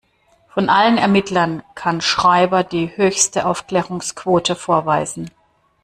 [0.47, 5.29] Von allen Ermittlern kann Schreiber die höchste Aufklärungsquote vorweisen.